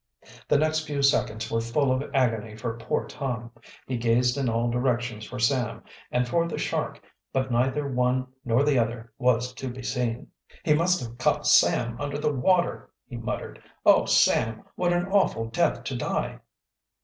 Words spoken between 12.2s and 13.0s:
water!"